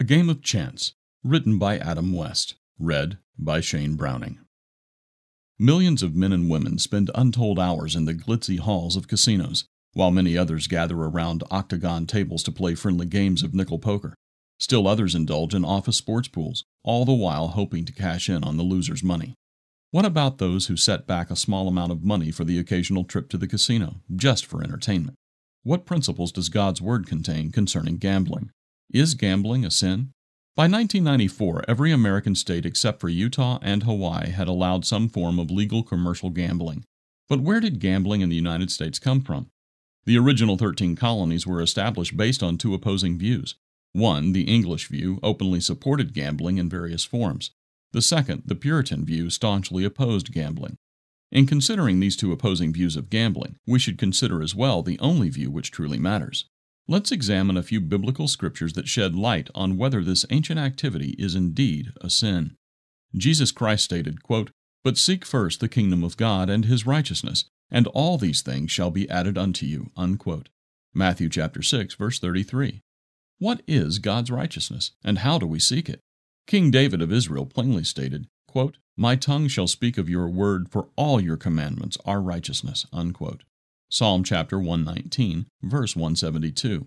[0.00, 4.38] A Game of Chance, written by Adam West, read by Shane Browning.
[5.58, 10.10] Millions of men and women spend untold hours in the glitzy halls of casinos, while
[10.10, 14.14] many others gather around octagon tables to play friendly games of nickel poker.
[14.58, 18.56] Still others indulge in office sports pools, all the while hoping to cash in on
[18.56, 19.34] the loser's money.
[19.90, 23.28] What about those who set back a small amount of money for the occasional trip
[23.28, 25.18] to the casino, just for entertainment?
[25.62, 28.50] What principles does God's Word contain concerning gambling?
[28.92, 30.10] Is gambling a sin?
[30.56, 35.48] By 1994, every American state except for Utah and Hawaii had allowed some form of
[35.48, 36.84] legal commercial gambling.
[37.28, 39.46] But where did gambling in the United States come from?
[40.06, 43.54] The original 13 colonies were established based on two opposing views.
[43.92, 47.52] One, the English view, openly supported gambling in various forms.
[47.92, 50.78] The second, the Puritan view, staunchly opposed gambling.
[51.30, 55.28] In considering these two opposing views of gambling, we should consider as well the only
[55.28, 56.46] view which truly matters
[56.88, 61.34] Let's examine a few biblical scriptures that shed light on whether this ancient activity is
[61.34, 62.56] indeed a sin.
[63.16, 64.50] Jesus Christ stated, quote,
[64.82, 68.90] But seek first the kingdom of God and his righteousness, and all these things shall
[68.90, 69.90] be added unto you.
[69.96, 70.48] Unquote.
[70.92, 72.80] Matthew chapter 6, verse 33.
[73.38, 76.00] What is God's righteousness, and how do we seek it?
[76.46, 80.88] King David of Israel plainly stated, quote, My tongue shall speak of your word, for
[80.96, 82.86] all your commandments are righteousness.
[82.92, 83.44] Unquote.
[83.92, 86.86] Psalm chapter 119, verse 172.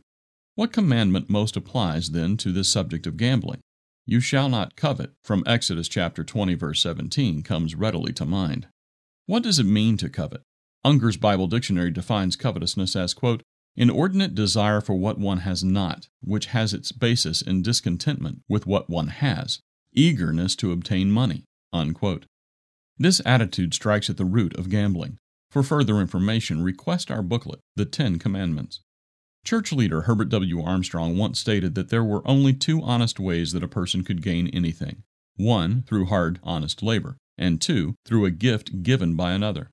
[0.55, 3.59] What commandment most applies then to this subject of gambling?
[4.05, 8.67] You shall not covet, from Exodus chapter 20, verse 17, comes readily to mind.
[9.25, 10.43] What does it mean to covet?
[10.85, 13.43] Unger's Bible Dictionary defines covetousness as, quote,
[13.75, 18.89] inordinate desire for what one has not, which has its basis in discontentment with what
[18.89, 19.59] one has,
[19.91, 21.43] eagerness to obtain money.
[21.73, 22.27] Unquote.
[22.97, 25.17] This attitude strikes at the root of gambling.
[25.53, 28.81] For further information, request our booklet, The Ten Commandments.
[29.45, 30.63] Church leader Herbert W.
[30.63, 34.47] Armstrong once stated that there were only two honest ways that a person could gain
[34.47, 35.03] anything
[35.35, 39.69] one, through hard, honest labor, and two, through a gift given by another.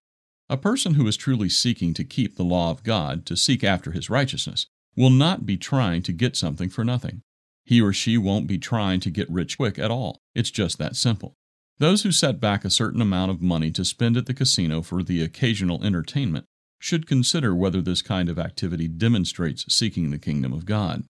[0.51, 3.93] A person who is truly seeking to keep the law of God, to seek after
[3.93, 4.67] his righteousness,
[4.97, 7.23] will not be trying to get something for nothing.
[7.65, 10.19] He or she won't be trying to get rich quick at all.
[10.35, 11.37] It's just that simple.
[11.81, 15.03] Those who set back a certain amount of money to spend at the casino for
[15.03, 16.45] the occasional entertainment
[16.79, 21.05] should consider whether this kind of activity demonstrates seeking the kingdom of God.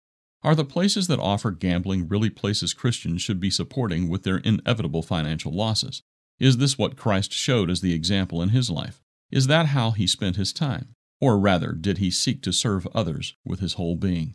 [0.43, 5.03] Are the places that offer gambling really places Christians should be supporting with their inevitable
[5.03, 6.03] financial losses?
[6.39, 9.01] Is this what Christ showed as the example in his life?
[9.31, 10.89] Is that how he spent his time?
[11.19, 14.35] Or rather, did he seek to serve others with his whole being?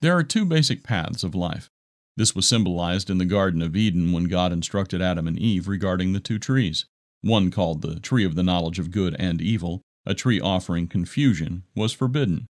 [0.00, 1.70] There are two basic paths of life
[2.18, 6.12] this was symbolized in the Garden of Eden when God instructed Adam and Eve regarding
[6.12, 6.84] the two trees.
[7.22, 11.62] One called the tree of the knowledge of good and evil, a tree offering confusion,
[11.76, 12.46] was forbidden.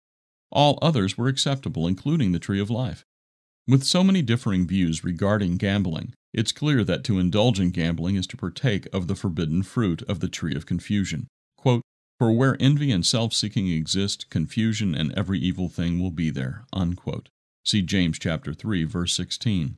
[0.53, 3.05] All others were acceptable, including the tree of life.
[3.67, 8.27] With so many differing views regarding gambling, it's clear that to indulge in gambling is
[8.29, 11.27] to partake of the forbidden fruit of the tree of confusion.
[11.57, 11.81] Quote,
[12.19, 16.67] For where envy and self seeking exist, confusion and every evil thing will be there.
[16.75, 17.31] Unquote.
[17.65, 19.77] See James chapter 3 verse 16.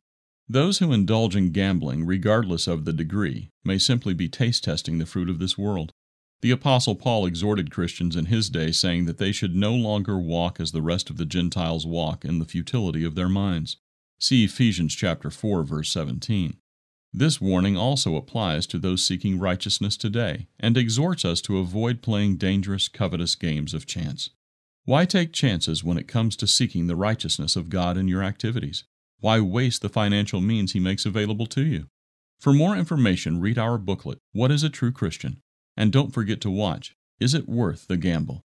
[0.49, 5.05] Those who indulge in gambling, regardless of the degree, may simply be taste testing the
[5.05, 5.93] fruit of this world.
[6.41, 10.59] The apostle Paul exhorted Christians in his day saying that they should no longer walk
[10.59, 13.77] as the rest of the Gentiles walk in the futility of their minds.
[14.19, 16.57] See Ephesians chapter 4 verse 17.
[17.13, 22.35] This warning also applies to those seeking righteousness today and exhorts us to avoid playing
[22.35, 24.29] dangerous covetous games of chance.
[24.87, 28.85] Why take chances when it comes to seeking the righteousness of God in your activities?
[29.19, 31.87] Why waste the financial means He makes available to you?
[32.39, 35.41] For more information, read our booklet, What is a True Christian?
[35.75, 38.45] And don't forget to watch Is It Worth the Gamble?